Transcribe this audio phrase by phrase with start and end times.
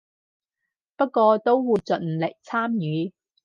[0.95, 3.13] 不過都會盡力參與